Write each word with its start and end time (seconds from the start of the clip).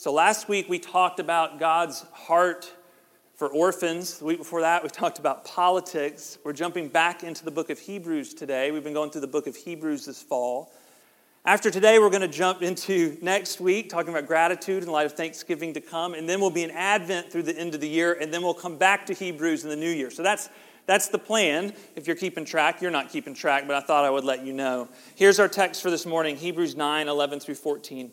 So 0.00 0.14
last 0.14 0.48
week 0.48 0.66
we 0.66 0.78
talked 0.78 1.20
about 1.20 1.58
God's 1.58 2.06
heart 2.14 2.72
for 3.34 3.48
orphans. 3.48 4.18
The 4.18 4.24
week 4.24 4.38
before 4.38 4.62
that 4.62 4.82
we 4.82 4.88
talked 4.88 5.18
about 5.18 5.44
politics. 5.44 6.38
We're 6.42 6.54
jumping 6.54 6.88
back 6.88 7.22
into 7.22 7.44
the 7.44 7.50
book 7.50 7.68
of 7.68 7.78
Hebrews 7.78 8.32
today. 8.32 8.70
We've 8.70 8.82
been 8.82 8.94
going 8.94 9.10
through 9.10 9.20
the 9.20 9.26
book 9.26 9.46
of 9.46 9.56
Hebrews 9.56 10.06
this 10.06 10.22
fall. 10.22 10.72
After 11.44 11.70
today, 11.70 11.98
we're 11.98 12.08
going 12.08 12.22
to 12.22 12.28
jump 12.28 12.62
into 12.62 13.18
next 13.20 13.60
week, 13.60 13.90
talking 13.90 14.08
about 14.08 14.26
gratitude 14.26 14.82
in 14.82 14.88
light 14.88 15.04
of 15.04 15.12
Thanksgiving 15.12 15.74
to 15.74 15.82
come, 15.82 16.14
and 16.14 16.26
then 16.26 16.40
we'll 16.40 16.48
be 16.48 16.62
in 16.62 16.70
Advent 16.70 17.30
through 17.30 17.42
the 17.42 17.58
end 17.58 17.74
of 17.74 17.82
the 17.82 17.88
year, 17.88 18.14
and 18.14 18.32
then 18.32 18.40
we'll 18.40 18.54
come 18.54 18.78
back 18.78 19.04
to 19.04 19.12
Hebrews 19.12 19.64
in 19.64 19.68
the 19.68 19.76
new 19.76 19.90
year. 19.90 20.10
So 20.10 20.22
that's 20.22 20.48
that's 20.86 21.08
the 21.08 21.18
plan. 21.18 21.74
If 21.94 22.06
you're 22.06 22.16
keeping 22.16 22.46
track, 22.46 22.80
you're 22.80 22.90
not 22.90 23.10
keeping 23.10 23.34
track, 23.34 23.66
but 23.66 23.76
I 23.76 23.80
thought 23.80 24.06
I 24.06 24.10
would 24.10 24.24
let 24.24 24.46
you 24.46 24.54
know. 24.54 24.88
Here's 25.14 25.38
our 25.38 25.48
text 25.48 25.82
for 25.82 25.90
this 25.90 26.06
morning 26.06 26.38
Hebrews 26.38 26.74
9 26.74 27.06
11 27.06 27.40
through 27.40 27.56
14. 27.56 28.12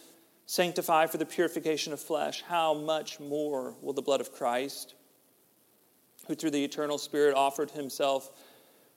sanctify 0.45 1.07
for 1.07 1.17
the 1.17 1.25
purification 1.25 1.93
of 1.93 1.99
flesh, 1.99 2.43
how 2.47 2.73
much 2.73 3.19
more 3.19 3.75
will 3.81 3.93
the 3.93 4.01
blood 4.01 4.21
of 4.21 4.31
Christ, 4.31 4.95
who 6.27 6.35
through 6.35 6.51
the 6.51 6.63
eternal 6.63 6.97
Spirit 6.97 7.35
offered 7.35 7.71
himself 7.71 8.31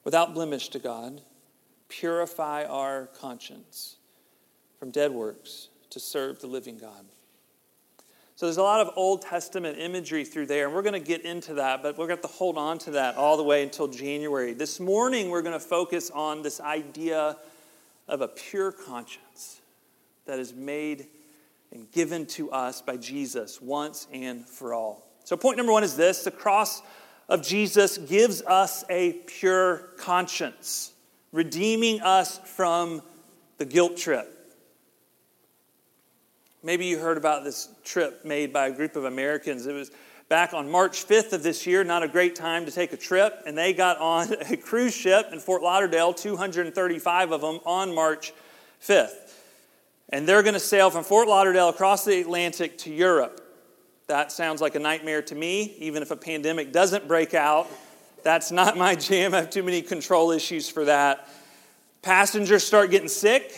without 0.05 0.35
blemish 0.35 0.69
to 0.71 0.79
God, 0.79 1.23
purify 1.89 2.65
our 2.65 3.07
conscience 3.19 3.97
from 4.79 4.91
dead 4.91 5.13
works 5.13 5.69
to 5.91 6.01
serve 6.01 6.41
the 6.41 6.47
living 6.47 6.79
God? 6.79 7.05
So 8.37 8.47
there's 8.47 8.57
a 8.57 8.63
lot 8.65 8.81
of 8.81 8.91
Old 8.97 9.23
Testament 9.23 9.79
imagery 9.79 10.25
through 10.25 10.47
there, 10.47 10.67
and 10.67 10.75
we're 10.75 10.83
going 10.83 11.01
to 11.01 11.09
get 11.09 11.21
into 11.21 11.55
that, 11.55 11.85
but 11.85 11.97
we're 11.97 12.09
going 12.09 12.19
to 12.19 12.27
to 12.27 12.35
hold 12.35 12.57
on 12.57 12.79
to 12.79 12.93
that 12.93 13.17
all 13.17 13.37
the 13.37 13.43
way 13.43 13.63
until 13.63 13.87
January. 13.87 14.55
This 14.55 14.81
morning, 14.81 15.29
we're 15.29 15.43
going 15.43 15.53
to 15.53 15.61
focus 15.61 16.11
on 16.11 16.43
this 16.43 16.59
idea 16.59 17.37
of 18.09 18.23
a 18.23 18.29
pure 18.29 18.73
conscience 18.73 19.61
that 20.25 20.39
is 20.39 20.55
made 20.55 21.07
and 21.75 21.91
given 21.91 22.25
to 22.25 22.51
us 22.51 22.81
by 22.81 22.97
Jesus 22.97 23.61
once 23.61 24.07
and 24.13 24.47
for 24.47 24.73
all. 24.73 25.05
So, 25.25 25.37
point 25.37 25.57
number 25.57 25.73
one 25.73 25.85
is 25.85 25.97
this 25.97 26.23
the 26.23 26.31
cross 26.31 26.83
of 27.29 27.43
Jesus 27.43 27.99
gives 27.99 28.43
us 28.43 28.85
a 28.89 29.15
pure 29.27 29.89
conscience, 29.99 30.93
redeeming 31.33 32.01
us 32.01 32.39
from 32.39 33.03
the 33.59 33.65
guilt 33.65 33.97
trip. 33.97 34.31
Maybe 36.63 36.87
you 36.87 36.99
heard 36.99 37.19
about 37.19 37.45
this 37.45 37.69
trip 37.85 38.25
made 38.25 38.53
by 38.53 38.69
a 38.69 38.73
group 38.73 38.97
of 38.97 39.05
Americans. 39.05 39.67
It 39.67 39.75
was 39.75 39.91
back 40.29 40.55
on 40.55 40.71
March 40.71 41.07
5th 41.07 41.33
of 41.35 41.43
this 41.43 41.67
year, 41.67 41.85
not 41.85 42.03
a 42.03 42.09
great 42.09 42.35
time 42.35 42.65
to 42.65 42.73
take 42.73 42.93
a 42.93 42.97
trip, 42.97 43.43
and 43.47 43.57
they 43.57 43.73
got 43.73 43.99
on 43.99 44.33
a 44.51 44.57
cruise 44.57 44.95
ship 44.95 45.29
in 45.33 45.41
Fort 45.41 45.63
Lauderdale, 45.63 46.15
235 46.15 47.33
of 47.33 47.41
them, 47.41 47.61
on 47.67 47.95
March 47.95 48.33
5th. 48.83 49.24
And 50.11 50.29
they're 50.29 50.43
going 50.43 50.55
to 50.55 50.61
sail 50.61 50.91
from 50.91 51.05
Fort 51.05 51.29
Lauderdale 51.29 51.69
across 51.69 52.05
the 52.05 52.21
Atlantic 52.21 52.79
to 52.79 52.91
Europe. 52.93 53.41
That 54.07 54.31
sounds 54.31 54.61
like 54.61 54.75
a 54.75 54.79
nightmare 54.79 55.23
to 55.23 55.35
me, 55.35 55.75
even 55.79 56.03
if 56.03 56.11
a 56.11 56.17
pandemic 56.17 56.73
doesn't 56.73 57.09
break 57.09 57.33
out. 57.33 57.69
That's 58.23 58.51
not 58.51 58.77
my 58.77 58.95
jam. 58.97 59.35
I 59.35 59.39
have 59.39 59.51
too 59.51 59.63
many 59.63 59.83
control 59.83 60.31
issues 60.31 60.69
for 60.69 60.85
that. 60.85 61.29
Passengers 62.03 62.65
start 62.65 62.91
getting 62.91 63.09
sick, 63.09 63.57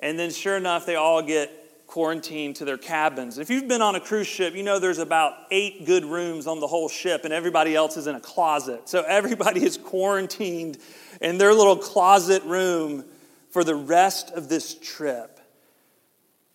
and 0.00 0.18
then 0.18 0.30
sure 0.30 0.56
enough, 0.56 0.86
they 0.86 0.96
all 0.96 1.22
get 1.22 1.86
quarantined 1.86 2.56
to 2.56 2.64
their 2.64 2.78
cabins. 2.78 3.38
If 3.38 3.50
you've 3.50 3.68
been 3.68 3.82
on 3.82 3.94
a 3.94 4.00
cruise 4.00 4.26
ship, 4.26 4.54
you 4.54 4.62
know 4.62 4.78
there's 4.78 4.98
about 4.98 5.34
eight 5.50 5.84
good 5.84 6.04
rooms 6.04 6.46
on 6.46 6.58
the 6.58 6.66
whole 6.66 6.88
ship, 6.88 7.24
and 7.24 7.32
everybody 7.32 7.76
else 7.76 7.96
is 7.96 8.08
in 8.08 8.16
a 8.16 8.20
closet. 8.20 8.88
So 8.88 9.02
everybody 9.06 9.62
is 9.62 9.76
quarantined 9.76 10.78
in 11.20 11.38
their 11.38 11.54
little 11.54 11.76
closet 11.76 12.42
room 12.44 13.04
for 13.52 13.62
the 13.62 13.74
rest 13.74 14.30
of 14.32 14.48
this 14.48 14.74
trip. 14.74 15.38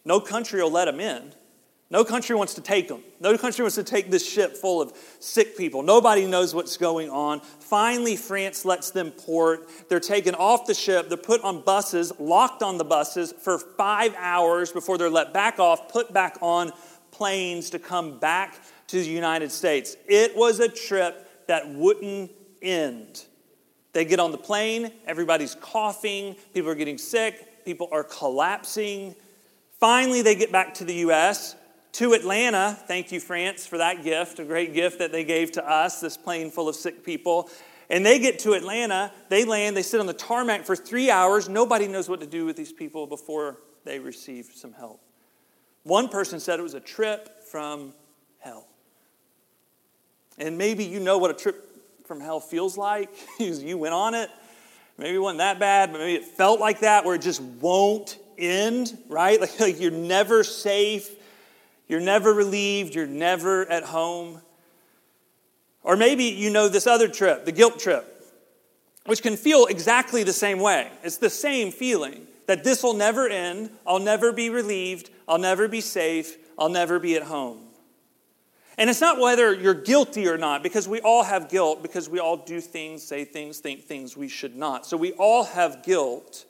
No 0.03 0.19
country 0.19 0.61
will 0.61 0.71
let 0.71 0.85
them 0.85 0.99
in. 0.99 1.31
No 1.89 2.03
country 2.03 2.35
wants 2.35 2.53
to 2.55 2.61
take 2.61 2.89
them. 2.89 3.01
No 3.21 3.37
country 3.37 3.63
wants 3.63 3.75
to 3.75 3.83
take 3.83 4.11
this 4.11 4.27
ship 4.27 4.57
full 4.57 4.81
of 4.81 4.91
sick 5.19 5.57
people. 5.57 5.83
Nobody 5.83 6.25
knows 6.25 6.53
what's 6.53 6.75
going 6.75 7.09
on. 7.09 7.39
Finally, 7.39 8.17
France 8.17 8.65
lets 8.65 8.91
them 8.91 9.11
port. 9.11 9.69
They're 9.87 10.01
taken 10.01 10.35
off 10.35 10.65
the 10.65 10.73
ship. 10.73 11.07
They're 11.07 11.17
put 11.17 11.41
on 11.43 11.61
buses, 11.61 12.11
locked 12.19 12.61
on 12.61 12.77
the 12.77 12.83
buses 12.83 13.31
for 13.31 13.57
five 13.57 14.13
hours 14.17 14.71
before 14.73 14.97
they're 14.97 15.09
let 15.09 15.33
back 15.33 15.59
off, 15.59 15.87
put 15.87 16.11
back 16.11 16.37
on 16.41 16.73
planes 17.11 17.69
to 17.69 17.79
come 17.79 18.19
back 18.19 18.55
to 18.87 18.99
the 18.99 19.09
United 19.09 19.51
States. 19.51 19.95
It 20.07 20.35
was 20.35 20.59
a 20.59 20.67
trip 20.67 21.47
that 21.47 21.69
wouldn't 21.69 22.31
end. 22.61 23.25
They 23.97 24.05
get 24.05 24.19
on 24.19 24.31
the 24.31 24.37
plane, 24.37 24.91
everybody's 25.07 25.55
coughing, 25.55 26.35
people 26.53 26.69
are 26.69 26.75
getting 26.75 26.99
sick, 26.99 27.65
people 27.65 27.89
are 27.91 28.03
collapsing. 28.03 29.15
Finally, 29.79 30.21
they 30.21 30.35
get 30.35 30.51
back 30.51 30.75
to 30.75 30.85
the 30.85 30.93
U.S., 30.93 31.55
to 31.93 32.13
Atlanta. 32.13 32.77
Thank 32.87 33.11
you, 33.11 33.19
France, 33.19 33.65
for 33.65 33.79
that 33.79 34.03
gift, 34.03 34.37
a 34.37 34.45
great 34.45 34.75
gift 34.75 34.99
that 34.99 35.11
they 35.11 35.23
gave 35.23 35.51
to 35.53 35.67
us, 35.67 35.99
this 35.99 36.15
plane 36.15 36.51
full 36.51 36.69
of 36.69 36.75
sick 36.75 37.03
people. 37.03 37.49
And 37.89 38.05
they 38.05 38.19
get 38.19 38.37
to 38.41 38.53
Atlanta, 38.53 39.11
they 39.29 39.45
land, 39.45 39.75
they 39.75 39.81
sit 39.81 39.99
on 39.99 40.05
the 40.05 40.13
tarmac 40.13 40.63
for 40.63 40.75
three 40.75 41.09
hours. 41.09 41.49
Nobody 41.49 41.87
knows 41.87 42.07
what 42.07 42.19
to 42.19 42.27
do 42.27 42.45
with 42.45 42.55
these 42.55 42.71
people 42.71 43.07
before 43.07 43.57
they 43.83 43.97
receive 43.97 44.51
some 44.53 44.73
help. 44.73 45.01
One 45.81 46.07
person 46.07 46.39
said 46.39 46.59
it 46.59 46.61
was 46.61 46.75
a 46.75 46.79
trip 46.79 47.41
from 47.45 47.95
hell. 48.37 48.67
And 50.37 50.55
maybe 50.55 50.83
you 50.83 50.99
know 50.99 51.17
what 51.17 51.31
a 51.31 51.33
trip 51.33 51.66
from 52.07 52.21
hell 52.21 52.39
feels 52.39 52.77
like. 52.77 53.09
you 53.39 53.77
went 53.77 53.93
on 53.93 54.15
it. 54.15 54.29
Maybe 54.97 55.15
it 55.15 55.19
wasn't 55.19 55.39
that 55.39 55.59
bad, 55.59 55.91
but 55.91 55.99
maybe 55.99 56.15
it 56.15 56.25
felt 56.25 56.59
like 56.59 56.79
that 56.79 57.05
where 57.05 57.15
it 57.15 57.21
just 57.21 57.41
won't 57.41 58.17
end, 58.37 58.97
right? 59.09 59.39
Like, 59.41 59.59
like 59.59 59.79
you're 59.79 59.91
never 59.91 60.43
safe. 60.43 61.11
You're 61.87 61.99
never 61.99 62.33
relieved. 62.33 62.95
You're 62.95 63.05
never 63.05 63.69
at 63.69 63.83
home. 63.83 64.41
Or 65.83 65.95
maybe 65.95 66.25
you 66.25 66.49
know 66.49 66.67
this 66.67 66.87
other 66.87 67.07
trip, 67.07 67.45
the 67.45 67.51
guilt 67.51 67.79
trip, 67.79 68.05
which 69.05 69.21
can 69.21 69.37
feel 69.37 69.67
exactly 69.67 70.23
the 70.23 70.33
same 70.33 70.59
way. 70.59 70.89
It's 71.03 71.17
the 71.17 71.29
same 71.29 71.71
feeling 71.71 72.27
that 72.47 72.63
this 72.63 72.83
will 72.83 72.93
never 72.93 73.27
end. 73.27 73.69
I'll 73.85 73.99
never 73.99 74.33
be 74.33 74.49
relieved. 74.49 75.09
I'll 75.27 75.37
never 75.37 75.67
be 75.67 75.81
safe. 75.81 76.37
I'll 76.57 76.69
never 76.69 76.99
be 76.99 77.15
at 77.15 77.23
home. 77.23 77.66
And 78.77 78.89
it's 78.89 79.01
not 79.01 79.19
whether 79.19 79.53
you're 79.53 79.73
guilty 79.73 80.27
or 80.27 80.37
not, 80.37 80.61
because 80.61 80.87
we 80.87 81.01
all 81.01 81.23
have 81.23 81.49
guilt, 81.49 81.81
because 81.81 82.07
we 82.09 82.19
all 82.19 82.37
do 82.37 82.61
things, 82.61 83.03
say 83.03 83.25
things, 83.25 83.59
think 83.59 83.83
things 83.83 84.15
we 84.15 84.27
should 84.27 84.55
not. 84.55 84.85
So 84.85 84.97
we 84.97 85.13
all 85.13 85.45
have 85.45 85.83
guilt. 85.83 86.45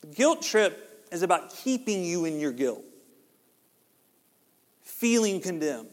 The 0.00 0.06
guilt 0.06 0.40
trip 0.42 1.06
is 1.12 1.22
about 1.22 1.54
keeping 1.54 2.04
you 2.04 2.24
in 2.24 2.40
your 2.40 2.52
guilt, 2.52 2.84
feeling 4.82 5.42
condemned. 5.42 5.88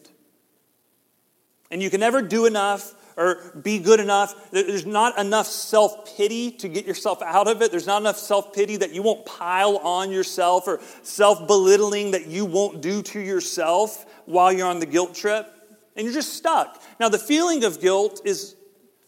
And 1.70 1.84
you 1.84 1.90
can 1.90 2.00
never 2.00 2.22
do 2.22 2.46
enough 2.46 2.96
or 3.18 3.52
be 3.62 3.80
good 3.80 4.00
enough. 4.00 4.50
There's 4.50 4.86
not 4.86 5.20
enough 5.20 5.46
self 5.46 6.16
pity 6.18 6.52
to 6.52 6.70
get 6.70 6.86
yourself 6.86 7.22
out 7.22 7.50
of 7.50 7.62
it. 7.62 7.70
There's 7.70 7.86
not 7.86 8.02
enough 8.02 8.18
self 8.18 8.54
pity 8.54 8.78
that 8.78 8.94
you 8.94 9.04
won't 9.04 9.26
pile 9.26 9.76
on 9.78 10.10
yourself 10.10 10.68
or 10.68 10.80
self 11.04 11.46
belittling 11.48 12.12
that 12.12 12.28
you 12.28 12.46
won't 12.46 12.82
do 12.82 13.04
to 13.04 13.20
yourself 13.20 14.06
while 14.30 14.54
you're 14.54 14.68
on 14.68 14.80
the 14.80 14.86
guilt 14.86 15.16
trip. 15.16 15.48
And 15.96 16.06
you're 16.06 16.14
just 16.14 16.34
stuck. 16.34 16.82
Now, 17.00 17.10
the 17.10 17.20
feeling 17.20 17.64
of 17.64 17.82
guilt 17.82 18.22
is 18.24 18.56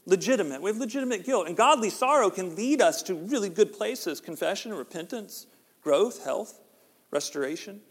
legitimate. 0.06 0.62
We 0.62 0.69
have 0.69 0.78
legitimate 0.78 1.24
guilt. 1.24 1.48
And 1.48 1.56
godly 1.56 1.90
sorrow 1.90 2.30
can 2.30 2.56
lead 2.56 2.81
us 2.81 3.01
to 3.04 3.13
really 3.13 3.50
good 3.50 3.72
places 3.72 4.19
confession, 4.19 4.74
repentance, 4.74 5.45
growth, 5.81 6.24
health, 6.24 6.60
restoration. 7.12 7.81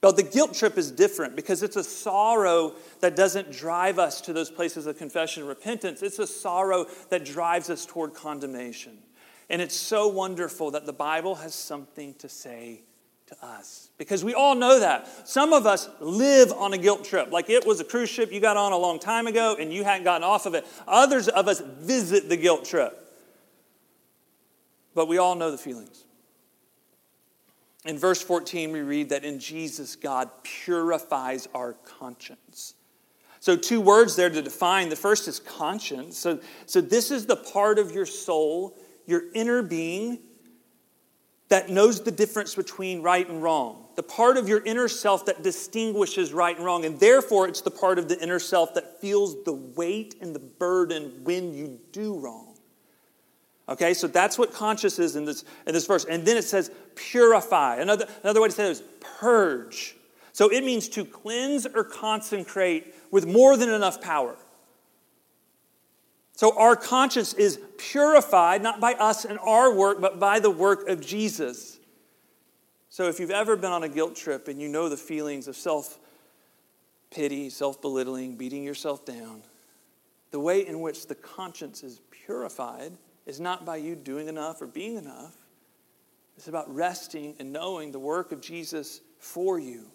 But 0.00 0.16
the 0.16 0.22
guilt 0.22 0.54
trip 0.54 0.76
is 0.76 0.90
different 0.90 1.36
because 1.36 1.62
it's 1.62 1.76
a 1.76 1.84
sorrow 1.84 2.74
that 3.00 3.16
doesn't 3.16 3.52
drive 3.52 3.98
us 3.98 4.20
to 4.22 4.32
those 4.32 4.50
places 4.50 4.86
of 4.86 4.98
confession 4.98 5.42
and 5.42 5.48
repentance. 5.48 6.02
It's 6.02 6.18
a 6.18 6.26
sorrow 6.26 6.86
that 7.10 7.24
drives 7.24 7.70
us 7.70 7.86
toward 7.86 8.14
condemnation. 8.14 8.98
And 9.48 9.62
it's 9.62 9.76
so 9.76 10.08
wonderful 10.08 10.70
that 10.72 10.86
the 10.86 10.92
Bible 10.92 11.36
has 11.36 11.54
something 11.54 12.14
to 12.14 12.28
say 12.28 12.82
to 13.26 13.36
us 13.44 13.90
because 13.96 14.24
we 14.24 14.34
all 14.34 14.54
know 14.54 14.80
that. 14.80 15.28
Some 15.28 15.52
of 15.52 15.66
us 15.66 15.88
live 16.00 16.52
on 16.52 16.72
a 16.72 16.78
guilt 16.78 17.04
trip. 17.04 17.32
Like 17.32 17.48
it 17.48 17.66
was 17.66 17.80
a 17.80 17.84
cruise 17.84 18.10
ship 18.10 18.32
you 18.32 18.40
got 18.40 18.56
on 18.56 18.72
a 18.72 18.76
long 18.76 18.98
time 18.98 19.26
ago 19.26 19.56
and 19.58 19.72
you 19.72 19.84
hadn't 19.84 20.04
gotten 20.04 20.24
off 20.24 20.46
of 20.46 20.54
it. 20.54 20.66
Others 20.86 21.28
of 21.28 21.48
us 21.48 21.60
visit 21.60 22.28
the 22.28 22.36
guilt 22.36 22.64
trip. 22.64 23.00
But 24.94 25.08
we 25.08 25.18
all 25.18 25.34
know 25.34 25.50
the 25.50 25.58
feelings. 25.58 26.04
In 27.84 27.98
verse 27.98 28.22
14, 28.22 28.72
we 28.72 28.80
read 28.80 29.10
that 29.10 29.24
in 29.24 29.38
Jesus, 29.38 29.94
God 29.94 30.30
purifies 30.42 31.48
our 31.54 31.74
conscience 31.84 32.74
So, 33.40 33.56
two 33.56 33.80
words 33.80 34.16
there 34.16 34.30
to 34.30 34.40
define. 34.40 34.88
The 34.88 34.96
first 34.96 35.28
is 35.28 35.38
conscience. 35.38 36.16
So, 36.16 36.40
so 36.64 36.80
this 36.80 37.10
is 37.10 37.26
the 37.26 37.36
part 37.36 37.78
of 37.78 37.92
your 37.92 38.06
soul, 38.06 38.74
your 39.04 39.24
inner 39.34 39.60
being, 39.60 40.20
that 41.48 41.68
knows 41.68 42.02
the 42.02 42.10
difference 42.10 42.54
between 42.54 43.02
right 43.02 43.28
and 43.28 43.42
wrong. 43.42 43.86
The 43.96 44.02
part 44.02 44.36
of 44.36 44.48
your 44.48 44.64
inner 44.64 44.88
self 44.88 45.26
that 45.26 45.42
distinguishes 45.42 46.32
right 46.32 46.56
and 46.56 46.64
wrong. 46.64 46.84
And 46.84 46.98
therefore, 46.98 47.46
it's 47.46 47.60
the 47.60 47.70
part 47.70 47.98
of 47.98 48.08
the 48.08 48.20
inner 48.20 48.38
self 48.38 48.74
that 48.74 49.00
feels 49.00 49.44
the 49.44 49.52
weight 49.52 50.16
and 50.20 50.34
the 50.34 50.40
burden 50.40 51.20
when 51.22 51.54
you 51.54 51.78
do 51.92 52.18
wrong. 52.18 52.54
Okay, 53.68 53.94
so 53.94 54.06
that's 54.06 54.36
what 54.36 54.52
conscience 54.52 54.98
is 54.98 55.16
in 55.16 55.24
this, 55.24 55.44
in 55.66 55.72
this 55.72 55.86
verse. 55.86 56.04
And 56.04 56.26
then 56.26 56.36
it 56.36 56.44
says 56.44 56.70
purify. 56.96 57.76
Another, 57.76 58.06
another 58.22 58.40
way 58.42 58.48
to 58.48 58.54
say 58.54 58.66
it 58.66 58.70
is 58.70 58.82
purge. 59.00 59.96
So 60.32 60.50
it 60.50 60.64
means 60.64 60.88
to 60.90 61.04
cleanse 61.04 61.64
or 61.66 61.84
consecrate 61.84 62.94
with 63.10 63.26
more 63.26 63.56
than 63.56 63.70
enough 63.70 64.00
power. 64.02 64.36
So 66.36 66.58
our 66.58 66.74
conscience 66.74 67.32
is 67.34 67.60
purified 67.78 68.62
not 68.62 68.80
by 68.80 68.94
us 68.94 69.24
and 69.24 69.38
our 69.38 69.72
work, 69.72 70.00
but 70.00 70.18
by 70.18 70.40
the 70.40 70.50
work 70.50 70.88
of 70.88 71.00
Jesus. 71.00 71.78
So 72.90 73.08
if 73.08 73.20
you've 73.20 73.30
ever 73.30 73.56
been 73.56 73.72
on 73.72 73.84
a 73.84 73.88
guilt 73.88 74.16
trip 74.16 74.48
and 74.48 74.60
you 74.60 74.68
know 74.68 74.88
the 74.88 74.96
feelings 74.96 75.48
of 75.48 75.56
self 75.56 75.98
pity, 77.10 77.50
self 77.50 77.80
belittling, 77.80 78.36
beating 78.36 78.64
yourself 78.64 79.04
down, 79.04 79.42
the 80.32 80.40
way 80.40 80.66
in 80.66 80.80
which 80.80 81.06
the 81.06 81.14
conscience 81.14 81.84
is 81.84 82.00
purified 82.10 82.92
is 83.26 83.40
not 83.40 83.64
by 83.64 83.76
you 83.76 83.94
doing 83.94 84.28
enough 84.28 84.60
or 84.60 84.66
being 84.66 84.96
enough. 84.96 85.34
It's 86.36 86.48
about 86.48 86.72
resting 86.74 87.36
and 87.38 87.52
knowing 87.52 87.92
the 87.92 88.00
work 88.00 88.32
of 88.32 88.40
Jesus 88.40 89.00
for 89.18 89.58
you. 89.58 89.86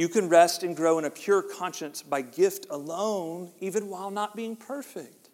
You 0.00 0.08
can 0.08 0.30
rest 0.30 0.62
and 0.62 0.74
grow 0.74 0.98
in 0.98 1.04
a 1.04 1.10
pure 1.10 1.42
conscience 1.42 2.00
by 2.00 2.22
gift 2.22 2.66
alone, 2.70 3.52
even 3.60 3.90
while 3.90 4.10
not 4.10 4.34
being 4.34 4.56
perfect. 4.56 5.28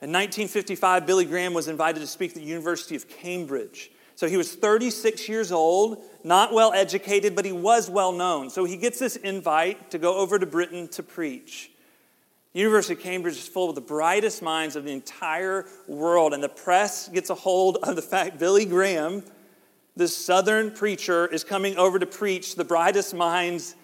In 0.00 0.10
1955, 0.10 1.04
Billy 1.04 1.24
Graham 1.24 1.52
was 1.52 1.66
invited 1.66 1.98
to 1.98 2.06
speak 2.06 2.30
at 2.30 2.36
the 2.36 2.44
University 2.44 2.94
of 2.94 3.08
Cambridge. 3.08 3.90
So 4.14 4.28
he 4.28 4.36
was 4.36 4.54
36 4.54 5.28
years 5.28 5.50
old, 5.50 6.00
not 6.22 6.52
well 6.52 6.72
educated, 6.72 7.34
but 7.34 7.44
he 7.44 7.50
was 7.50 7.90
well 7.90 8.12
known. 8.12 8.50
So 8.50 8.64
he 8.64 8.76
gets 8.76 9.00
this 9.00 9.16
invite 9.16 9.90
to 9.90 9.98
go 9.98 10.18
over 10.18 10.38
to 10.38 10.46
Britain 10.46 10.86
to 10.90 11.02
preach. 11.02 11.72
University 12.52 12.94
of 12.94 13.00
Cambridge 13.00 13.34
is 13.34 13.48
full 13.48 13.68
of 13.68 13.74
the 13.74 13.80
brightest 13.80 14.42
minds 14.42 14.76
of 14.76 14.84
the 14.84 14.92
entire 14.92 15.66
world, 15.88 16.34
and 16.34 16.40
the 16.40 16.48
press 16.48 17.08
gets 17.08 17.30
a 17.30 17.34
hold 17.34 17.78
of 17.82 17.96
the 17.96 18.02
fact 18.02 18.38
Billy 18.38 18.64
Graham 18.64 19.24
this 19.96 20.16
southern 20.16 20.70
preacher 20.70 21.26
is 21.26 21.44
coming 21.44 21.76
over 21.76 21.98
to 21.98 22.06
preach 22.06 22.54
the 22.54 22.64
brightest 22.64 23.14
minds 23.14 23.74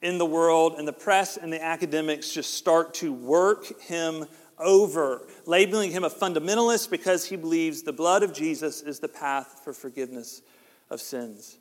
in 0.00 0.18
the 0.18 0.26
world, 0.26 0.74
and 0.78 0.86
the 0.86 0.92
press 0.92 1.36
and 1.36 1.52
the 1.52 1.62
academics 1.62 2.32
just 2.32 2.54
start 2.54 2.94
to 2.94 3.12
work 3.12 3.80
him 3.80 4.26
over, 4.58 5.26
labeling 5.46 5.90
him 5.90 6.04
a 6.04 6.10
fundamentalist 6.10 6.90
because 6.90 7.24
he 7.24 7.36
believes 7.36 7.82
the 7.82 7.92
blood 7.92 8.22
of 8.22 8.32
Jesus 8.32 8.82
is 8.82 9.00
the 9.00 9.08
path 9.08 9.60
for 9.64 9.72
forgiveness 9.72 10.42
of 10.90 11.00
sins. 11.00 11.58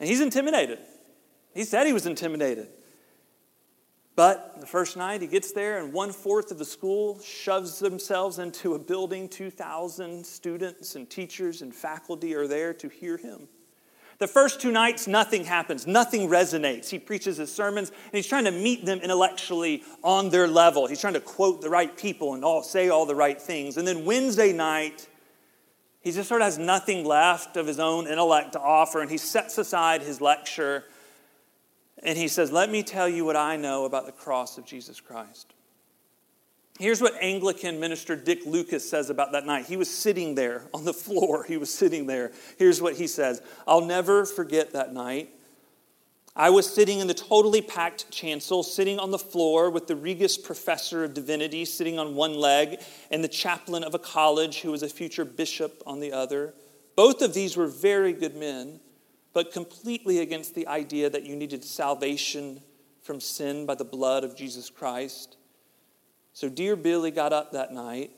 And 0.00 0.08
he's 0.08 0.20
intimidated. 0.20 0.78
He 1.54 1.64
said 1.64 1.86
he 1.86 1.92
was 1.92 2.06
intimidated. 2.06 2.68
But 4.18 4.58
the 4.58 4.66
first 4.66 4.96
night 4.96 5.22
he 5.22 5.28
gets 5.28 5.52
there, 5.52 5.78
and 5.78 5.92
one 5.92 6.10
fourth 6.10 6.50
of 6.50 6.58
the 6.58 6.64
school 6.64 7.20
shoves 7.20 7.78
themselves 7.78 8.40
into 8.40 8.74
a 8.74 8.78
building. 8.80 9.28
2,000 9.28 10.26
students 10.26 10.96
and 10.96 11.08
teachers 11.08 11.62
and 11.62 11.72
faculty 11.72 12.34
are 12.34 12.48
there 12.48 12.74
to 12.74 12.88
hear 12.88 13.16
him. 13.16 13.46
The 14.18 14.26
first 14.26 14.60
two 14.60 14.72
nights, 14.72 15.06
nothing 15.06 15.44
happens, 15.44 15.86
nothing 15.86 16.28
resonates. 16.28 16.88
He 16.88 16.98
preaches 16.98 17.36
his 17.36 17.54
sermons, 17.54 17.90
and 17.90 18.12
he's 18.12 18.26
trying 18.26 18.46
to 18.46 18.50
meet 18.50 18.84
them 18.84 18.98
intellectually 18.98 19.84
on 20.02 20.30
their 20.30 20.48
level. 20.48 20.88
He's 20.88 21.00
trying 21.00 21.14
to 21.14 21.20
quote 21.20 21.60
the 21.60 21.70
right 21.70 21.96
people 21.96 22.34
and 22.34 22.44
all, 22.44 22.64
say 22.64 22.88
all 22.88 23.06
the 23.06 23.14
right 23.14 23.40
things. 23.40 23.76
And 23.76 23.86
then 23.86 24.04
Wednesday 24.04 24.52
night, 24.52 25.06
he 26.00 26.10
just 26.10 26.28
sort 26.28 26.40
of 26.40 26.46
has 26.46 26.58
nothing 26.58 27.04
left 27.04 27.56
of 27.56 27.68
his 27.68 27.78
own 27.78 28.08
intellect 28.08 28.54
to 28.54 28.60
offer, 28.60 29.00
and 29.00 29.12
he 29.12 29.16
sets 29.16 29.58
aside 29.58 30.02
his 30.02 30.20
lecture 30.20 30.86
and 32.02 32.16
he 32.16 32.28
says, 32.28 32.52
Let 32.52 32.70
me 32.70 32.82
tell 32.82 33.08
you 33.08 33.24
what 33.24 33.36
I 33.36 33.56
know 33.56 33.84
about 33.84 34.06
the 34.06 34.12
cross 34.12 34.58
of 34.58 34.64
Jesus 34.64 35.00
Christ. 35.00 35.52
Here's 36.78 37.00
what 37.00 37.14
Anglican 37.20 37.80
minister 37.80 38.14
Dick 38.14 38.46
Lucas 38.46 38.88
says 38.88 39.10
about 39.10 39.32
that 39.32 39.44
night. 39.44 39.66
He 39.66 39.76
was 39.76 39.90
sitting 39.90 40.36
there 40.36 40.62
on 40.72 40.84
the 40.84 40.92
floor. 40.94 41.44
He 41.44 41.56
was 41.56 41.74
sitting 41.74 42.06
there. 42.06 42.30
Here's 42.56 42.80
what 42.80 42.96
he 42.96 43.06
says 43.06 43.42
I'll 43.66 43.84
never 43.84 44.24
forget 44.24 44.72
that 44.72 44.92
night. 44.92 45.30
I 46.36 46.50
was 46.50 46.72
sitting 46.72 47.00
in 47.00 47.08
the 47.08 47.14
totally 47.14 47.60
packed 47.60 48.12
chancel, 48.12 48.62
sitting 48.62 49.00
on 49.00 49.10
the 49.10 49.18
floor 49.18 49.70
with 49.70 49.88
the 49.88 49.96
Regius 49.96 50.38
professor 50.38 51.02
of 51.02 51.12
divinity 51.12 51.64
sitting 51.64 51.98
on 51.98 52.14
one 52.14 52.34
leg 52.34 52.78
and 53.10 53.24
the 53.24 53.28
chaplain 53.28 53.82
of 53.82 53.92
a 53.92 53.98
college 53.98 54.60
who 54.60 54.70
was 54.70 54.84
a 54.84 54.88
future 54.88 55.24
bishop 55.24 55.82
on 55.84 55.98
the 55.98 56.12
other. 56.12 56.54
Both 56.94 57.22
of 57.22 57.34
these 57.34 57.56
were 57.56 57.66
very 57.66 58.12
good 58.12 58.36
men 58.36 58.78
but 59.32 59.52
completely 59.52 60.20
against 60.20 60.54
the 60.54 60.66
idea 60.66 61.10
that 61.10 61.24
you 61.24 61.36
needed 61.36 61.64
salvation 61.64 62.60
from 63.02 63.20
sin 63.20 63.66
by 63.66 63.74
the 63.74 63.84
blood 63.84 64.24
of 64.24 64.36
Jesus 64.36 64.70
Christ. 64.70 65.36
So, 66.32 66.48
dear 66.48 66.76
Billy 66.76 67.10
got 67.10 67.32
up 67.32 67.52
that 67.52 67.72
night 67.72 68.12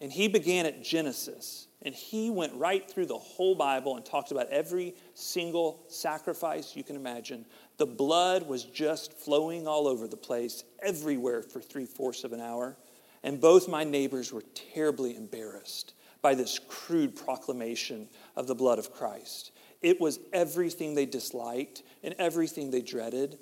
and 0.00 0.12
he 0.12 0.28
began 0.28 0.66
at 0.66 0.82
Genesis. 0.82 1.68
And 1.82 1.94
he 1.94 2.30
went 2.30 2.52
right 2.54 2.88
through 2.90 3.06
the 3.06 3.18
whole 3.18 3.54
Bible 3.54 3.96
and 3.96 4.04
talked 4.04 4.32
about 4.32 4.48
every 4.48 4.94
single 5.14 5.84
sacrifice 5.88 6.74
you 6.74 6.82
can 6.82 6.96
imagine. 6.96 7.46
The 7.76 7.86
blood 7.86 8.46
was 8.46 8.64
just 8.64 9.12
flowing 9.12 9.68
all 9.68 9.86
over 9.86 10.08
the 10.08 10.16
place, 10.16 10.64
everywhere 10.82 11.42
for 11.42 11.60
three 11.60 11.86
fourths 11.86 12.24
of 12.24 12.32
an 12.32 12.40
hour. 12.40 12.76
And 13.22 13.40
both 13.40 13.68
my 13.68 13.84
neighbors 13.84 14.32
were 14.32 14.42
terribly 14.74 15.16
embarrassed 15.16 15.94
by 16.22 16.34
this 16.34 16.58
crude 16.58 17.14
proclamation 17.14 18.08
of 18.34 18.46
the 18.46 18.54
blood 18.54 18.78
of 18.78 18.92
Christ. 18.92 19.52
It 19.86 20.00
was 20.00 20.18
everything 20.32 20.96
they 20.96 21.06
disliked 21.06 21.84
and 22.02 22.12
everything 22.18 22.72
they 22.72 22.82
dreaded. 22.82 23.38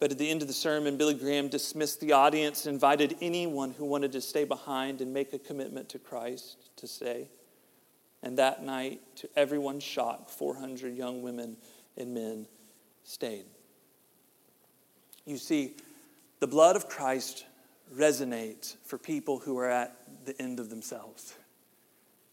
But 0.00 0.10
at 0.10 0.18
the 0.18 0.28
end 0.28 0.42
of 0.42 0.48
the 0.48 0.54
sermon, 0.54 0.96
Billy 0.96 1.14
Graham 1.14 1.46
dismissed 1.46 2.00
the 2.00 2.10
audience, 2.10 2.66
and 2.66 2.74
invited 2.74 3.16
anyone 3.20 3.70
who 3.70 3.84
wanted 3.84 4.10
to 4.10 4.20
stay 4.20 4.42
behind 4.42 5.00
and 5.00 5.14
make 5.14 5.32
a 5.32 5.38
commitment 5.38 5.88
to 5.90 6.00
Christ 6.00 6.56
to 6.78 6.88
stay. 6.88 7.28
And 8.24 8.36
that 8.38 8.64
night, 8.64 9.00
to 9.18 9.28
everyone's 9.36 9.84
shock, 9.84 10.30
400 10.30 10.96
young 10.96 11.22
women 11.22 11.56
and 11.96 12.12
men 12.12 12.48
stayed. 13.04 13.44
You 15.26 15.36
see, 15.36 15.76
the 16.40 16.48
blood 16.48 16.74
of 16.74 16.88
Christ 16.88 17.46
resonates 17.94 18.74
for 18.84 18.98
people 18.98 19.38
who 19.38 19.58
are 19.58 19.70
at 19.70 19.96
the 20.24 20.36
end 20.42 20.58
of 20.58 20.70
themselves. 20.70 21.36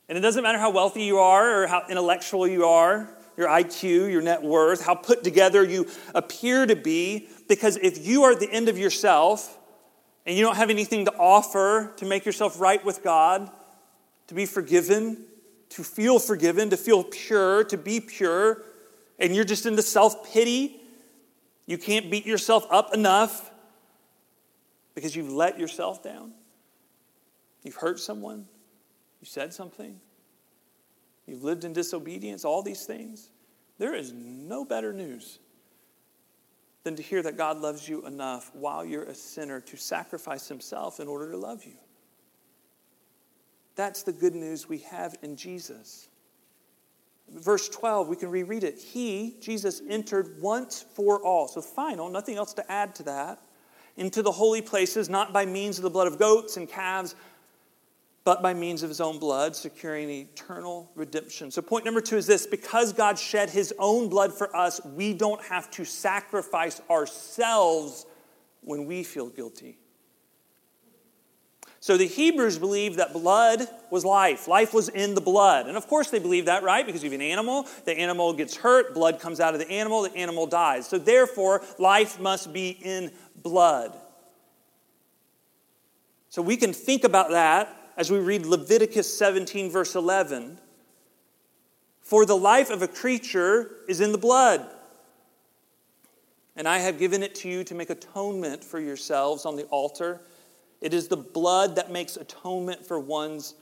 And 0.10 0.17
it 0.17 0.22
doesn't 0.22 0.43
matter 0.43 0.57
how 0.57 0.69
wealthy 0.69 1.03
you 1.03 1.17
are 1.17 1.63
or 1.63 1.67
how 1.67 1.83
intellectual 1.89 2.48
you 2.48 2.65
are, 2.65 3.10
your 3.38 3.48
IQ, 3.48 4.12
your 4.12 4.22
net 4.22 4.43
worth, 4.43 4.86
how 4.86 4.95
put 4.95 5.24
together 5.24 5.63
you 5.63 5.88
appear 6.13 6.65
to 6.65 6.75
be, 6.75 7.27
because 7.48 7.77
if 7.77 8.05
you 8.05 8.24
are 8.24 8.31
at 8.33 8.39
the 8.39 8.51
end 8.51 8.69
of 8.69 8.77
yourself 8.77 9.57
and 10.25 10.38
you 10.38 10.43
don't 10.43 10.55
have 10.55 10.69
anything 10.69 11.05
to 11.05 11.13
offer 11.13 11.93
to 11.98 12.05
make 12.05 12.25
yourself 12.25 12.60
right 12.60 12.83
with 12.83 13.03
God, 13.03 13.50
to 14.27 14.33
be 14.33 14.45
forgiven, 14.45 15.25
to 15.69 15.83
feel 15.83 16.19
forgiven, 16.19 16.69
to 16.69 16.77
feel 16.77 17.03
pure, 17.03 17.63
to 17.65 17.77
be 17.77 18.00
pure, 18.00 18.62
and 19.19 19.36
you're 19.36 19.45
just 19.45 19.65
into 19.65 19.81
self 19.81 20.31
pity, 20.31 20.81
you 21.65 21.77
can't 21.77 22.12
beat 22.12 22.25
yourself 22.25 22.67
up 22.69 22.93
enough 22.93 23.51
because 24.95 25.15
you've 25.15 25.31
let 25.31 25.60
yourself 25.60 26.03
down, 26.03 26.33
you've 27.63 27.75
hurt 27.75 28.00
someone, 28.00 28.48
you 29.23 29.27
said 29.27 29.53
something. 29.53 30.01
You've 31.25 31.45
lived 31.45 31.63
in 31.63 31.71
disobedience, 31.71 32.43
all 32.43 32.61
these 32.61 32.83
things. 32.85 33.29
There 33.77 33.95
is 33.95 34.11
no 34.11 34.65
better 34.65 34.91
news 34.91 35.39
than 36.83 36.97
to 36.97 37.01
hear 37.01 37.21
that 37.21 37.37
God 37.37 37.57
loves 37.57 37.87
you 37.87 38.05
enough 38.05 38.51
while 38.53 38.83
you're 38.83 39.05
a 39.05 39.15
sinner 39.15 39.61
to 39.61 39.77
sacrifice 39.77 40.49
himself 40.49 40.99
in 40.99 41.07
order 41.07 41.31
to 41.31 41.37
love 41.37 41.63
you. 41.63 41.77
That's 43.77 44.03
the 44.03 44.11
good 44.11 44.35
news 44.35 44.67
we 44.67 44.79
have 44.79 45.15
in 45.21 45.37
Jesus. 45.37 46.09
Verse 47.33 47.69
12, 47.69 48.09
we 48.09 48.17
can 48.17 48.29
reread 48.29 48.65
it. 48.65 48.77
He, 48.77 49.37
Jesus, 49.39 49.81
entered 49.87 50.41
once 50.41 50.83
for 50.95 51.25
all. 51.25 51.47
So, 51.47 51.61
final, 51.61 52.09
nothing 52.09 52.35
else 52.35 52.53
to 52.55 52.69
add 52.69 52.93
to 52.95 53.03
that. 53.03 53.39
Into 53.95 54.21
the 54.21 54.33
holy 54.33 54.61
places, 54.61 55.07
not 55.07 55.31
by 55.31 55.45
means 55.45 55.77
of 55.77 55.83
the 55.83 55.89
blood 55.89 56.07
of 56.07 56.19
goats 56.19 56.57
and 56.57 56.67
calves, 56.67 57.15
but 58.25 58.41
by 58.41 58.53
means 58.53 58.83
of 58.83 58.89
his 58.89 59.01
own 59.01 59.19
blood, 59.19 59.55
securing 59.55 60.09
eternal 60.09 60.89
redemption. 60.95 61.51
So, 61.51 61.61
point 61.61 61.83
number 61.83 62.01
two 62.01 62.17
is 62.17 62.25
this 62.25 62.47
because 62.47 62.93
God 62.93 63.19
shed 63.19 63.49
his 63.49 63.73
own 63.77 64.09
blood 64.09 64.33
for 64.33 64.55
us, 64.55 64.79
we 64.85 65.13
don't 65.13 65.43
have 65.43 65.69
to 65.71 65.85
sacrifice 65.85 66.81
ourselves 66.89 68.05
when 68.61 68.85
we 68.85 69.03
feel 69.03 69.29
guilty. 69.29 69.77
So 71.83 71.97
the 71.97 72.07
Hebrews 72.07 72.59
believed 72.59 72.99
that 72.99 73.11
blood 73.11 73.67
was 73.89 74.05
life. 74.05 74.47
Life 74.47 74.73
was 74.73 74.87
in 74.87 75.15
the 75.15 75.19
blood. 75.19 75.67
And 75.67 75.75
of 75.75 75.85
course 75.87 76.09
they 76.09 76.19
believe 76.19 76.45
that, 76.45 76.63
right? 76.63 76.85
Because 76.85 77.03
you 77.03 77.11
have 77.11 77.19
an 77.19 77.25
animal, 77.25 77.67
the 77.83 77.91
animal 77.91 78.31
gets 78.31 78.55
hurt, 78.55 78.93
blood 78.93 79.19
comes 79.19 79.41
out 79.41 79.53
of 79.53 79.59
the 79.59 79.69
animal, 79.69 80.03
the 80.03 80.15
animal 80.15 80.47
dies. 80.47 80.87
So 80.87 80.97
therefore, 80.97 81.61
life 81.77 82.21
must 82.21 82.53
be 82.53 82.69
in 82.69 83.11
blood. 83.35 83.93
So 86.29 86.41
we 86.41 86.55
can 86.55 86.71
think 86.71 87.03
about 87.03 87.31
that 87.31 87.82
as 87.95 88.12
we 88.12 88.19
read 88.19 88.45
Leviticus 88.45 89.17
17, 89.17 89.69
verse 89.69 89.95
11. 89.95 90.59
For 92.01 92.25
the 92.25 92.38
life 92.38 92.69
of 92.69 92.81
a 92.81 92.88
creature 92.88 93.71
is 93.88 94.01
in 94.01 94.12
the 94.12 94.17
blood. 94.17 94.67
And 96.55 96.67
I 96.67 96.79
have 96.79 97.00
given 97.00 97.23
it 97.23 97.33
to 97.35 97.50
you 97.50 97.63
to 97.63 97.75
make 97.75 97.89
atonement 97.89 98.63
for 98.63 98.79
yourselves 98.79 99.45
on 99.45 99.55
the 99.55 99.63
altar. 99.65 100.21
It 100.81 100.93
is 100.93 101.07
the 101.07 101.17
blood 101.17 101.75
that 101.77 101.91
makes 101.91 102.17
atonement 102.17 102.85
for 102.85 103.00
one's 103.00 103.55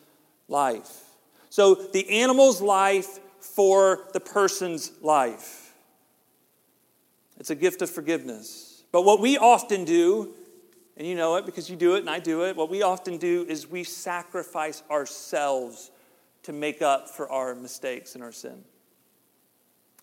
life. 0.47 1.03
So 1.49 1.75
the 1.75 2.09
animal's 2.09 2.61
life 2.61 3.19
for 3.39 4.07
the 4.13 4.19
person's 4.19 4.91
life. 5.01 5.73
It's 7.39 7.49
a 7.49 7.55
gift 7.55 7.81
of 7.81 7.89
forgiveness. 7.89 8.83
But 8.91 9.03
what 9.03 9.19
we 9.19 9.37
often 9.37 9.85
do, 9.85 10.33
and 10.97 11.07
you 11.07 11.15
know 11.15 11.35
it 11.37 11.45
because 11.45 11.69
you 11.69 11.75
do 11.75 11.95
it 11.95 11.99
and 11.99 12.09
I 12.09 12.19
do 12.19 12.45
it, 12.45 12.55
what 12.55 12.69
we 12.69 12.81
often 12.81 13.17
do 13.17 13.45
is 13.47 13.67
we 13.67 13.83
sacrifice 13.83 14.83
ourselves 14.89 15.91
to 16.43 16.53
make 16.53 16.81
up 16.81 17.09
for 17.09 17.31
our 17.31 17.55
mistakes 17.55 18.15
and 18.15 18.23
our 18.23 18.31
sin 18.31 18.63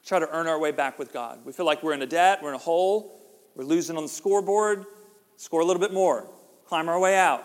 try 0.08 0.18
to 0.18 0.28
earn 0.30 0.46
our 0.46 0.58
way 0.58 0.72
back 0.72 0.98
with 0.98 1.12
God. 1.12 1.40
We 1.44 1.52
feel 1.52 1.66
like 1.66 1.82
we're 1.82 1.92
in 1.92 2.00
a 2.00 2.06
debt, 2.06 2.40
we're 2.42 2.48
in 2.48 2.54
a 2.54 2.58
hole, 2.58 3.20
we're 3.54 3.64
losing 3.64 3.96
on 3.96 4.04
the 4.04 4.08
scoreboard, 4.08 4.86
score 5.36 5.60
a 5.60 5.64
little 5.64 5.80
bit 5.80 5.92
more, 5.92 6.26
climb 6.64 6.88
our 6.88 6.98
way 6.98 7.16
out. 7.16 7.44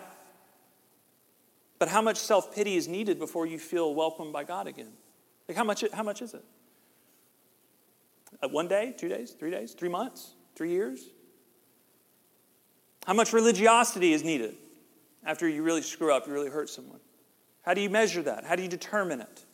But 1.78 1.88
how 1.88 2.00
much 2.00 2.16
self 2.16 2.54
pity 2.54 2.76
is 2.76 2.88
needed 2.88 3.18
before 3.18 3.46
you 3.46 3.58
feel 3.58 3.94
welcomed 3.94 4.32
by 4.32 4.44
God 4.44 4.66
again? 4.66 4.92
Like, 5.46 5.58
how 5.58 5.64
much, 5.64 5.84
how 5.92 6.02
much 6.02 6.22
is 6.22 6.32
it? 6.32 6.44
Uh, 8.42 8.48
one 8.48 8.66
day, 8.66 8.94
two 8.96 9.08
days, 9.08 9.32
three 9.32 9.50
days, 9.50 9.74
three 9.74 9.90
months, 9.90 10.34
three 10.56 10.70
years? 10.70 11.10
How 13.06 13.12
much 13.12 13.32
religiosity 13.32 14.12
is 14.12 14.24
needed 14.24 14.56
after 15.24 15.48
you 15.48 15.62
really 15.62 15.82
screw 15.82 16.12
up, 16.12 16.26
you 16.26 16.32
really 16.32 16.50
hurt 16.50 16.70
someone? 16.70 17.00
How 17.62 17.74
do 17.74 17.80
you 17.80 17.90
measure 17.90 18.22
that? 18.22 18.44
How 18.44 18.56
do 18.56 18.62
you 18.62 18.68
determine 18.68 19.20
it? 19.20 19.44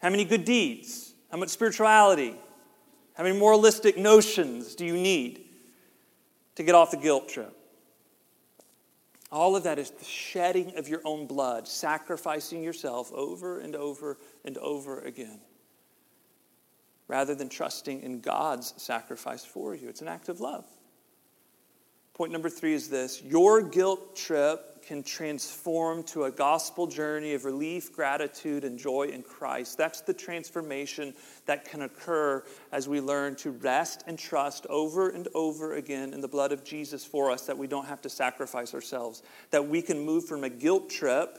How 0.00 0.10
many 0.10 0.24
good 0.24 0.44
deeds? 0.44 1.14
How 1.30 1.38
much 1.38 1.48
spirituality? 1.50 2.36
How 3.14 3.22
many 3.22 3.38
moralistic 3.38 3.96
notions 3.96 4.74
do 4.74 4.84
you 4.84 4.94
need 4.94 5.44
to 6.56 6.62
get 6.62 6.74
off 6.74 6.90
the 6.90 6.96
guilt 6.96 7.28
trip? 7.28 7.56
All 9.32 9.56
of 9.56 9.64
that 9.64 9.78
is 9.78 9.90
the 9.90 10.04
shedding 10.04 10.76
of 10.76 10.88
your 10.88 11.00
own 11.04 11.26
blood, 11.26 11.66
sacrificing 11.66 12.62
yourself 12.62 13.12
over 13.12 13.58
and 13.58 13.74
over 13.74 14.18
and 14.44 14.56
over 14.58 15.00
again, 15.00 15.40
rather 17.08 17.34
than 17.34 17.48
trusting 17.48 18.02
in 18.02 18.20
God's 18.20 18.74
sacrifice 18.76 19.44
for 19.44 19.74
you. 19.74 19.88
It's 19.88 20.02
an 20.02 20.08
act 20.08 20.28
of 20.28 20.40
love. 20.40 20.66
Point 22.14 22.30
number 22.30 22.48
three 22.48 22.74
is 22.74 22.88
this 22.88 23.22
your 23.22 23.60
guilt 23.60 24.14
trip 24.14 24.82
can 24.86 25.02
transform 25.02 26.02
to 26.04 26.24
a 26.24 26.30
gospel 26.30 26.86
journey 26.86 27.34
of 27.34 27.44
relief, 27.44 27.92
gratitude, 27.92 28.64
and 28.64 28.78
joy 28.78 29.08
in 29.12 29.22
Christ. 29.22 29.78
That's 29.78 30.00
the 30.02 30.14
transformation 30.14 31.14
that 31.46 31.64
can 31.64 31.82
occur 31.82 32.44
as 32.70 32.88
we 32.88 33.00
learn 33.00 33.34
to 33.36 33.50
rest 33.50 34.04
and 34.06 34.18
trust 34.18 34.66
over 34.68 35.08
and 35.08 35.26
over 35.34 35.74
again 35.74 36.12
in 36.12 36.20
the 36.20 36.28
blood 36.28 36.52
of 36.52 36.64
Jesus 36.64 37.04
for 37.04 37.30
us, 37.30 37.46
that 37.46 37.58
we 37.58 37.66
don't 37.66 37.86
have 37.86 38.02
to 38.02 38.08
sacrifice 38.08 38.74
ourselves, 38.74 39.22
that 39.50 39.66
we 39.66 39.82
can 39.82 39.98
move 39.98 40.26
from 40.26 40.44
a 40.44 40.50
guilt 40.50 40.90
trip 40.90 41.38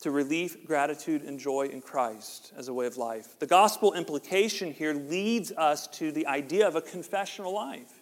to 0.00 0.10
relief, 0.10 0.66
gratitude, 0.66 1.22
and 1.22 1.38
joy 1.38 1.66
in 1.66 1.80
Christ 1.80 2.52
as 2.56 2.68
a 2.68 2.74
way 2.74 2.86
of 2.86 2.96
life. 2.96 3.38
The 3.38 3.46
gospel 3.46 3.92
implication 3.92 4.72
here 4.72 4.94
leads 4.94 5.52
us 5.52 5.86
to 5.98 6.10
the 6.10 6.26
idea 6.26 6.66
of 6.66 6.74
a 6.74 6.80
confessional 6.80 7.54
life. 7.54 7.93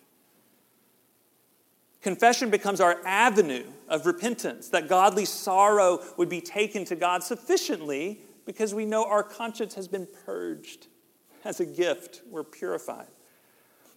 Confession 2.02 2.50
becomes 2.50 2.80
our 2.80 3.00
avenue 3.04 3.64
of 3.88 4.06
repentance, 4.06 4.68
that 4.70 4.88
godly 4.88 5.24
sorrow 5.24 6.02
would 6.16 6.28
be 6.28 6.40
taken 6.40 6.84
to 6.86 6.96
God 6.96 7.22
sufficiently 7.22 8.20
because 8.44 8.74
we 8.74 8.84
know 8.84 9.04
our 9.04 9.22
conscience 9.22 9.74
has 9.74 9.86
been 9.86 10.08
purged 10.26 10.88
as 11.44 11.60
a 11.60 11.66
gift. 11.66 12.22
We're 12.28 12.42
purified. 12.44 13.06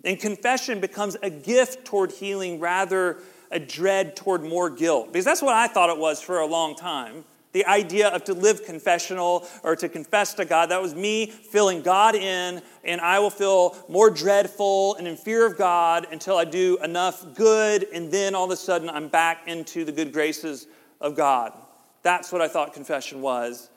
And 0.04 0.20
confession 0.20 0.80
becomes 0.80 1.18
a 1.24 1.32
gift 1.32 1.86
toward 1.86 2.12
healing 2.12 2.60
rather 2.60 3.18
a 3.50 3.60
dread 3.60 4.16
toward 4.16 4.44
more 4.44 4.70
guilt. 4.70 5.12
Because 5.12 5.26
that's 5.26 5.42
what 5.42 5.56
I 5.56 5.68
thought 5.68 5.90
it 5.90 5.98
was 5.98 6.22
for 6.22 6.40
a 6.40 6.46
long 6.46 6.76
time. 6.76 7.26
The 7.56 7.66
idea 7.68 8.10
of 8.10 8.26
to 8.26 8.34
live 8.34 8.66
confessional 8.66 9.48
or 9.64 9.78
to 9.78 9.88
confess 9.88 10.34
to 10.34 10.44
God, 10.44 10.72
that 10.72 10.82
was 10.82 10.94
me 10.94 11.28
filling 11.28 11.84
God 11.84 12.14
in, 12.14 12.62
and 12.84 13.00
I 13.00 13.20
will 13.20 13.30
feel 13.30 13.78
more 13.88 14.10
dreadful 14.10 14.96
and 14.96 15.08
in 15.08 15.16
fear 15.16 15.46
of 15.46 15.58
God 15.58 16.06
until 16.12 16.36
I 16.36 16.44
do 16.44 16.78
enough 16.84 17.34
good, 17.34 17.88
and 17.94 18.12
then 18.12 18.36
all 18.36 18.44
of 18.44 18.52
a 18.52 18.58
sudden 18.58 18.90
I'm 18.90 19.08
back 19.08 19.48
into 19.48 19.86
the 19.86 19.94
good 19.94 20.12
graces 20.12 20.68
of 21.00 21.16
God. 21.16 21.54
That's 22.02 22.30
what 22.30 22.42
I 22.42 22.50
thought 22.50 22.74
confession 22.74 23.22
was. 23.22 23.70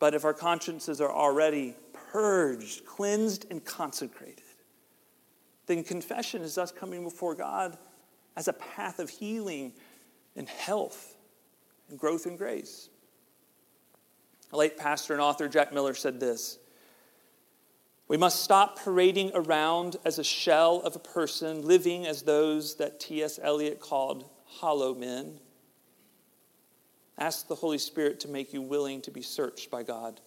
But 0.00 0.12
if 0.12 0.24
our 0.24 0.34
consciences 0.34 1.00
are 1.00 1.12
already 1.12 1.76
purged, 1.92 2.84
cleansed, 2.84 3.46
and 3.52 3.64
consecrated, 3.64 4.42
then 5.66 5.84
confession 5.84 6.42
is 6.42 6.58
us 6.58 6.72
coming 6.72 7.04
before 7.04 7.36
God 7.36 7.78
as 8.36 8.48
a 8.48 8.52
path 8.52 8.98
of 8.98 9.10
healing 9.10 9.74
and 10.34 10.48
health 10.48 11.18
growth 11.96 12.26
in 12.26 12.36
grace. 12.36 12.88
Late 14.52 14.76
pastor 14.76 15.14
and 15.14 15.22
author 15.22 15.48
Jack 15.48 15.72
Miller 15.72 15.94
said 15.94 16.20
this 16.20 16.58
We 18.08 18.16
must 18.16 18.42
stop 18.42 18.78
parading 18.78 19.32
around 19.34 19.96
as 20.04 20.18
a 20.18 20.24
shell 20.24 20.80
of 20.80 20.94
a 20.96 21.00
person, 21.00 21.62
living 21.62 22.06
as 22.06 22.22
those 22.22 22.76
that 22.76 23.00
T.S. 23.00 23.38
Eliot 23.42 23.80
called 23.80 24.28
hollow 24.44 24.94
men. 24.94 25.40
Ask 27.18 27.48
the 27.48 27.54
Holy 27.54 27.78
Spirit 27.78 28.20
to 28.20 28.28
make 28.28 28.52
you 28.52 28.62
willing 28.62 29.00
to 29.02 29.10
be 29.10 29.22
searched 29.22 29.70
by 29.70 29.82
God. 29.82 30.20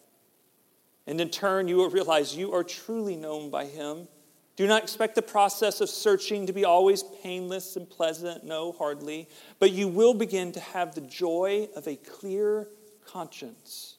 And 1.08 1.20
in 1.22 1.30
turn, 1.30 1.68
you 1.68 1.78
will 1.78 1.90
realize 1.90 2.36
you 2.36 2.54
are 2.54 2.64
truly 2.64 3.16
known 3.16 3.50
by 3.50 3.66
Him 3.66 4.08
do 4.56 4.68
not 4.68 4.84
expect 4.84 5.16
the 5.16 5.22
process 5.22 5.82
of 5.82 5.90
searching 5.90 6.48
to 6.48 6.54
be 6.54 6.64
always 6.64 7.04
painless 7.22 7.76
and 7.76 7.90
pleasant. 7.90 8.46
No, 8.46 8.72
hardly. 8.72 9.28
But 9.60 9.72
you 9.72 9.88
will 9.88 10.14
begin 10.14 10.54
to 10.54 10.60
have 10.60 10.96
the 10.96 11.02
joy 11.02 11.68
of 11.76 11.88
a 11.88 11.98
clear 11.98 12.70
conscience 13.06 13.98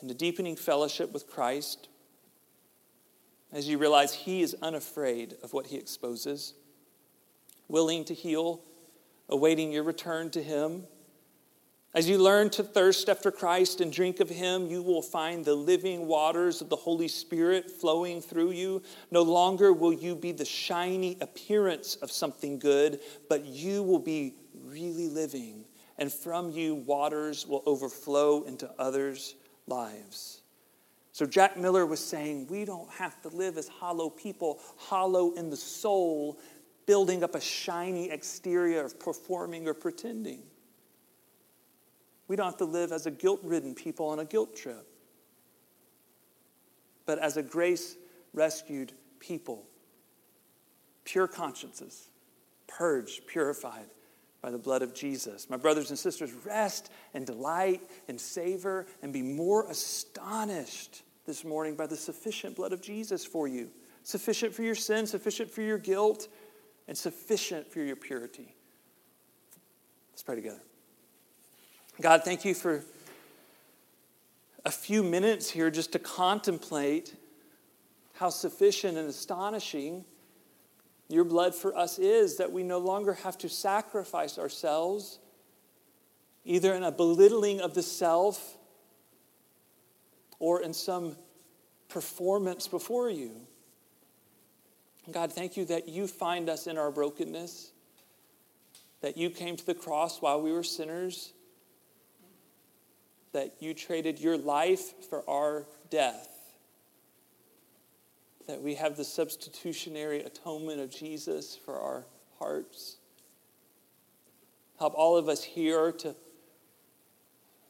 and 0.00 0.10
a 0.10 0.14
deepening 0.14 0.56
fellowship 0.56 1.12
with 1.12 1.26
Christ 1.26 1.88
as 3.52 3.68
you 3.68 3.78
realize 3.78 4.14
He 4.14 4.42
is 4.42 4.56
unafraid 4.62 5.36
of 5.42 5.52
what 5.52 5.66
He 5.66 5.76
exposes, 5.76 6.54
willing 7.68 8.04
to 8.06 8.14
heal, 8.14 8.62
awaiting 9.28 9.70
your 9.70 9.82
return 9.82 10.30
to 10.30 10.42
Him 10.42 10.84
as 11.96 12.06
you 12.06 12.18
learn 12.18 12.50
to 12.50 12.62
thirst 12.62 13.08
after 13.08 13.30
Christ 13.30 13.80
and 13.80 13.90
drink 13.90 14.20
of 14.20 14.28
Him, 14.28 14.66
you 14.66 14.82
will 14.82 15.00
find 15.00 15.42
the 15.42 15.54
living 15.54 16.06
waters 16.06 16.60
of 16.60 16.68
the 16.68 16.76
Holy 16.76 17.08
Spirit 17.08 17.70
flowing 17.70 18.20
through 18.20 18.50
you. 18.50 18.82
No 19.10 19.22
longer 19.22 19.72
will 19.72 19.94
you 19.94 20.14
be 20.14 20.30
the 20.30 20.44
shiny 20.44 21.16
appearance 21.22 21.96
of 21.96 22.12
something 22.12 22.58
good, 22.58 23.00
but 23.30 23.46
you 23.46 23.82
will 23.82 23.98
be 23.98 24.34
really 24.62 25.08
living. 25.08 25.64
And 25.96 26.12
from 26.12 26.50
you, 26.50 26.74
waters 26.74 27.46
will 27.46 27.62
overflow 27.64 28.42
into 28.42 28.70
others' 28.78 29.34
lives. 29.66 30.42
So, 31.12 31.24
Jack 31.24 31.56
Miller 31.56 31.86
was 31.86 32.00
saying, 32.00 32.48
we 32.48 32.66
don't 32.66 32.90
have 32.90 33.22
to 33.22 33.28
live 33.28 33.56
as 33.56 33.68
hollow 33.68 34.10
people, 34.10 34.60
hollow 34.76 35.32
in 35.32 35.48
the 35.48 35.56
soul, 35.56 36.38
building 36.84 37.24
up 37.24 37.34
a 37.34 37.40
shiny 37.40 38.10
exterior 38.10 38.84
of 38.84 39.00
performing 39.00 39.66
or 39.66 39.72
pretending. 39.72 40.42
We 42.28 42.36
don't 42.36 42.46
have 42.46 42.56
to 42.58 42.64
live 42.64 42.92
as 42.92 43.06
a 43.06 43.10
guilt 43.10 43.40
ridden 43.42 43.74
people 43.74 44.06
on 44.08 44.18
a 44.18 44.24
guilt 44.24 44.56
trip, 44.56 44.86
but 47.04 47.18
as 47.18 47.36
a 47.36 47.42
grace 47.42 47.96
rescued 48.32 48.92
people. 49.20 49.64
Pure 51.04 51.28
consciences, 51.28 52.08
purged, 52.66 53.26
purified 53.26 53.86
by 54.42 54.50
the 54.50 54.58
blood 54.58 54.82
of 54.82 54.94
Jesus. 54.94 55.48
My 55.48 55.56
brothers 55.56 55.90
and 55.90 55.98
sisters, 55.98 56.32
rest 56.44 56.90
and 57.14 57.24
delight 57.26 57.80
and 58.08 58.20
savor 58.20 58.86
and 59.02 59.12
be 59.12 59.22
more 59.22 59.68
astonished 59.70 61.02
this 61.26 61.44
morning 61.44 61.74
by 61.74 61.86
the 61.86 61.96
sufficient 61.96 62.56
blood 62.56 62.72
of 62.72 62.80
Jesus 62.80 63.24
for 63.24 63.48
you. 63.48 63.70
Sufficient 64.02 64.54
for 64.54 64.62
your 64.62 64.74
sin, 64.76 65.06
sufficient 65.06 65.50
for 65.50 65.62
your 65.62 65.78
guilt, 65.78 66.28
and 66.86 66.96
sufficient 66.96 67.70
for 67.72 67.80
your 67.80 67.96
purity. 67.96 68.54
Let's 70.12 70.22
pray 70.22 70.36
together. 70.36 70.62
God, 71.98 72.24
thank 72.24 72.44
you 72.44 72.54
for 72.54 72.84
a 74.66 74.70
few 74.70 75.02
minutes 75.02 75.48
here 75.48 75.70
just 75.70 75.92
to 75.92 75.98
contemplate 75.98 77.14
how 78.14 78.28
sufficient 78.28 78.98
and 78.98 79.08
astonishing 79.08 80.04
Your 81.08 81.24
blood 81.24 81.54
for 81.54 81.76
us 81.76 81.98
is 81.98 82.36
that 82.38 82.50
we 82.50 82.62
no 82.62 82.78
longer 82.78 83.14
have 83.14 83.38
to 83.38 83.48
sacrifice 83.48 84.38
ourselves, 84.38 85.18
either 86.44 86.74
in 86.74 86.82
a 86.82 86.90
belittling 86.90 87.60
of 87.60 87.74
the 87.74 87.82
self 87.82 88.56
or 90.38 90.62
in 90.62 90.72
some 90.72 91.16
performance 91.88 92.66
before 92.66 93.08
you. 93.08 93.32
God, 95.10 95.32
thank 95.32 95.56
you 95.56 95.64
that 95.66 95.88
you 95.88 96.08
find 96.08 96.48
us 96.48 96.66
in 96.66 96.76
our 96.76 96.90
brokenness, 96.90 97.70
that 99.00 99.16
you 99.16 99.30
came 99.30 99.56
to 99.56 99.64
the 99.64 99.74
cross 99.74 100.20
while 100.20 100.42
we 100.42 100.50
were 100.50 100.64
sinners, 100.64 101.32
that 103.32 103.56
you 103.60 103.74
traded 103.74 104.18
your 104.18 104.38
life 104.38 105.06
for 105.08 105.28
our 105.28 105.66
death 105.90 106.36
that 108.46 108.62
we 108.62 108.74
have 108.76 108.96
the 108.96 109.04
substitutionary 109.04 110.20
atonement 110.20 110.80
of 110.80 110.90
Jesus 110.90 111.58
for 111.64 111.78
our 111.78 112.06
hearts. 112.38 112.96
Help 114.78 114.94
all 114.94 115.16
of 115.16 115.28
us 115.28 115.42
here 115.42 115.90
to 115.90 116.14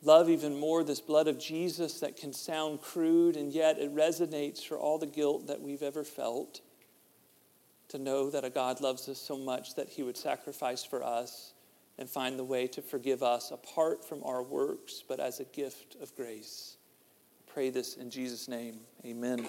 love 0.03 0.29
even 0.29 0.59
more 0.59 0.85
this 0.85 1.01
blood 1.01 1.29
of 1.29 1.39
Jesus 1.39 2.01
that 2.01 2.17
can 2.17 2.33
sound 2.33 2.83
crude 2.83 3.37
and 3.37 3.53
yet 3.53 3.79
it 3.79 3.95
resonates 3.95 4.63
for 4.65 4.77
all 4.77 4.99
the 4.99 5.07
guilt 5.07 5.47
that 5.47 5.61
we've 5.61 5.83
ever 5.83 6.05
felt. 6.05 6.61
To 7.91 7.99
know 7.99 8.31
that 8.31 8.45
a 8.45 8.51
God 8.51 8.81
loves 8.81 9.09
us 9.09 9.19
so 9.19 9.39
much 9.39 9.77
that 9.77 9.89
he 9.89 10.03
would 10.03 10.17
sacrifice 10.17 10.85
for 10.85 11.03
us 11.05 11.53
and 11.99 12.09
find 12.09 12.39
the 12.39 12.45
way 12.45 12.67
to 12.67 12.83
forgive 12.83 13.23
us 13.23 13.51
apart 13.51 14.05
from 14.05 14.23
our 14.25 14.43
works, 14.43 15.03
but 15.07 15.21
as 15.21 15.41
a 15.41 15.45
gift 15.45 15.97
of 16.01 16.15
grace. 16.15 16.77
Pray 17.47 17.71
this 17.71 17.97
in 17.97 18.11
Jesus' 18.11 18.49
name. 18.49 18.81
Amen. 19.05 19.47